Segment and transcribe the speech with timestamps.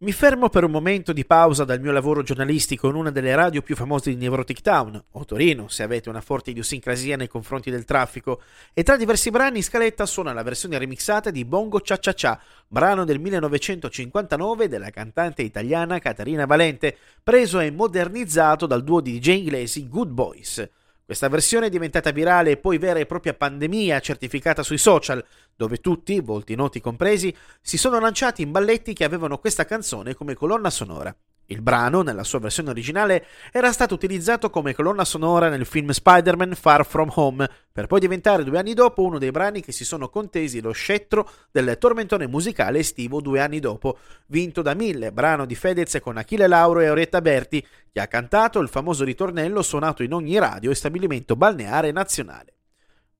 [0.00, 3.62] Mi fermo per un momento di pausa dal mio lavoro giornalistico in una delle radio
[3.62, 7.86] più famose di Nevrotic Town, o Torino, se avete una forte idiosincrasia nei confronti del
[7.86, 8.42] traffico,
[8.74, 12.38] e tra diversi brani in scaletta suona la versione remixata di Bongo Cia Cia Cia,
[12.68, 19.28] brano del 1959 della cantante italiana Caterina Valente, preso e modernizzato dal duo di DJ
[19.28, 20.68] inglesi Good Boys.
[21.06, 25.24] Questa versione è diventata virale e poi vera e propria pandemia certificata sui social,
[25.54, 27.32] dove tutti, volti noti compresi,
[27.62, 31.14] si sono lanciati in balletti che avevano questa canzone come colonna sonora.
[31.46, 36.54] Il brano, nella sua versione originale, era stato utilizzato come colonna sonora nel film Spider-Man
[36.54, 40.08] Far From Home, per poi diventare due anni dopo uno dei brani che si sono
[40.08, 45.54] contesi lo scettro del tormentone musicale estivo due anni dopo, vinto da Mille, brano di
[45.54, 50.12] Fedez con Achille Lauro e Orietta Berti, che ha cantato il famoso ritornello suonato in
[50.12, 52.55] ogni radio e stabilimento balneare nazionale.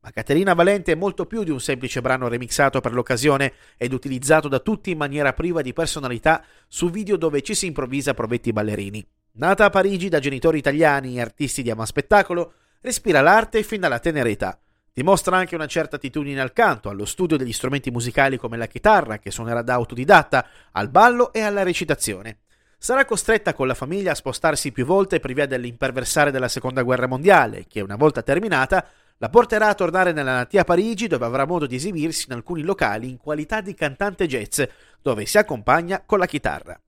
[0.00, 4.46] Ma Caterina Valente è molto più di un semplice brano remixato per l'occasione ed utilizzato
[4.46, 9.04] da tutti in maniera priva di personalità su video dove ci si improvvisa provetti ballerini.
[9.32, 13.98] Nata a Parigi da genitori italiani e artisti di ama spettacolo, respira l'arte fin dalla
[13.98, 14.58] tenera età.
[14.92, 19.18] Dimostra anche una certa attitudine al canto, allo studio degli strumenti musicali come la chitarra,
[19.18, 22.38] che suonerà da autodidatta, al ballo e alla recitazione.
[22.78, 27.06] Sarà costretta con la famiglia a spostarsi più volte per via dell'imperversare della seconda guerra
[27.06, 28.86] mondiale, che una volta terminata
[29.18, 33.08] la porterà a tornare nella natia Parigi dove avrà modo di esibirsi in alcuni locali
[33.08, 34.62] in qualità di cantante jazz,
[35.00, 36.78] dove si accompagna con la chitarra.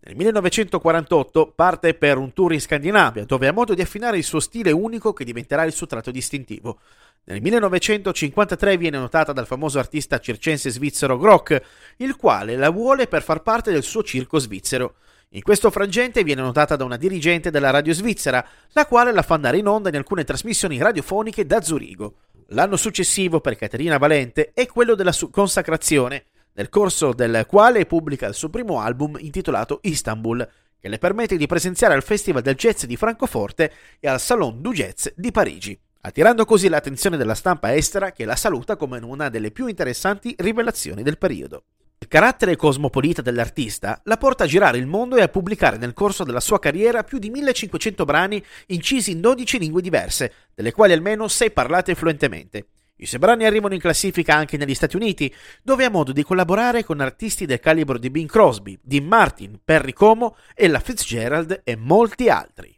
[0.00, 4.38] Nel 1948 parte per un tour in Scandinavia, dove ha modo di affinare il suo
[4.38, 6.78] stile unico che diventerà il suo tratto distintivo.
[7.24, 11.60] Nel 1953 viene notata dal famoso artista circense svizzero Grock,
[11.96, 14.94] il quale la vuole per far parte del suo circo svizzero.
[15.30, 19.34] In questo frangente viene notata da una dirigente della radio svizzera, la quale la fa
[19.34, 22.14] andare in onda in alcune trasmissioni radiofoniche da Zurigo.
[22.50, 28.34] L'anno successivo per Caterina Valente è quello della consacrazione, nel corso del quale pubblica il
[28.34, 32.96] suo primo album intitolato Istanbul, che le permette di presenziare al Festival del Jazz di
[32.96, 38.24] Francoforte e al Salon du Jazz di Parigi, attirando così l'attenzione della stampa estera che
[38.24, 41.64] la saluta come una delle più interessanti rivelazioni del periodo.
[41.98, 46.24] Il carattere cosmopolita dell'artista la porta a girare il mondo e a pubblicare nel corso
[46.24, 51.26] della sua carriera più di 1500 brani incisi in 12 lingue diverse, delle quali almeno
[51.26, 52.66] 6 parlate fluentemente.
[52.96, 56.84] I suoi brani arrivano in classifica anche negli Stati Uniti, dove ha modo di collaborare
[56.84, 62.28] con artisti del calibro di Bing Crosby, Dean Martin, Perry Como, Ella Fitzgerald e molti
[62.28, 62.75] altri.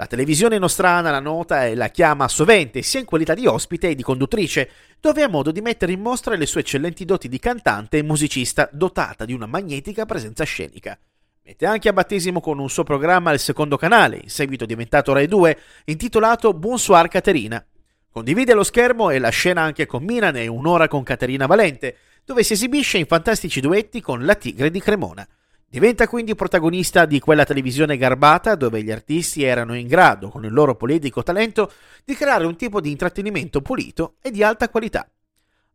[0.00, 3.94] La televisione nostrana la nota e la chiama sovente sia in qualità di ospite e
[3.96, 4.70] di conduttrice,
[5.00, 8.68] dove ha modo di mettere in mostra le sue eccellenti doti di cantante e musicista
[8.70, 10.96] dotata di una magnetica presenza scenica.
[11.42, 15.26] Mette anche a battesimo con un suo programma al secondo canale, in seguito diventato Rai
[15.26, 17.66] 2, intitolato Bonsoir Caterina.
[18.08, 22.44] Condivide lo schermo e la scena anche con Milan e Un'ora con Caterina Valente, dove
[22.44, 25.26] si esibisce in fantastici duetti con La Tigre di Cremona.
[25.70, 30.52] Diventa quindi protagonista di quella televisione garbata dove gli artisti erano in grado, con il
[30.52, 31.70] loro politico talento,
[32.06, 35.06] di creare un tipo di intrattenimento pulito e di alta qualità.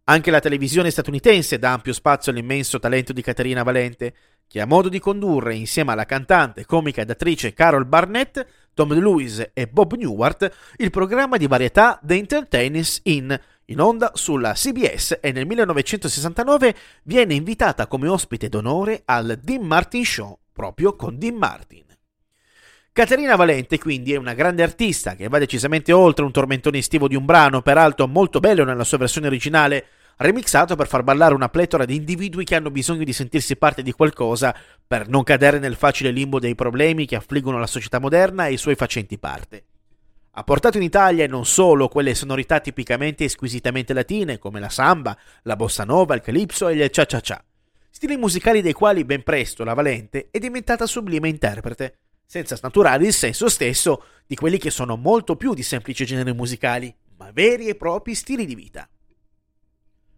[0.05, 4.15] Anche la televisione statunitense dà ampio spazio all'immenso talento di Caterina Valente,
[4.47, 9.51] che ha modo di condurre insieme alla cantante, comica ed attrice Carol Barnett, Tom DeLuise
[9.53, 15.31] e Bob Newhart il programma di varietà The Entertainers In, in onda sulla CBS e
[15.31, 21.83] nel 1969 viene invitata come ospite d'onore al Dean Martin Show, proprio con Dean Martin.
[22.91, 27.15] Caterina Valente quindi è una grande artista che va decisamente oltre un tormentone estivo di
[27.15, 29.85] un brano, peraltro molto bello nella sua versione originale,
[30.17, 33.91] remixato per far ballare una pletora di individui che hanno bisogno di sentirsi parte di
[33.93, 38.53] qualcosa per non cadere nel facile limbo dei problemi che affliggono la società moderna e
[38.53, 39.63] i suoi facenti parte.
[40.35, 45.15] Ha portato in Italia non solo quelle sonorità tipicamente e squisitamente latine come la samba,
[45.43, 47.45] la bossa nova, il calypso e il cha-cha-cha,
[47.91, 53.13] stili musicali dei quali ben presto la Valente è diventata sublime interprete, senza snaturare il
[53.13, 57.75] senso stesso di quelli che sono molto più di semplici generi musicali, ma veri e
[57.75, 58.89] propri stili di vita.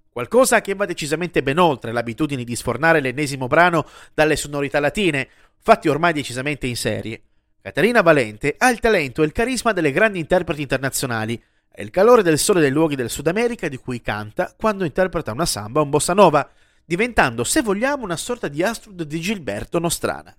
[0.09, 5.27] Qualcosa che va decisamente ben oltre l'abitudine di sfornare l'ennesimo brano dalle sonorità latine,
[5.59, 7.21] fatti ormai decisamente in serie,
[7.65, 11.33] Caterina Valente ha il talento e il carisma delle grandi interpreti internazionali
[11.67, 15.31] e il calore del sole dei luoghi del Sud America di cui canta quando interpreta
[15.31, 16.47] una samba o un bossa nova,
[16.85, 20.31] diventando, se vogliamo, una sorta di Astrud di Gilberto Nostrana.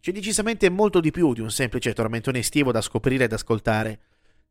[0.00, 4.00] C'è decisamente molto di più di un semplice tormentone estivo da scoprire ed ascoltare.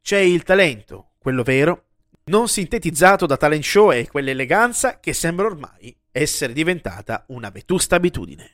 [0.01, 1.87] C'è il talento, quello vero,
[2.27, 8.51] non sintetizzato da talent show e quell'eleganza che sembra ormai essere diventata una vetusta abitudine.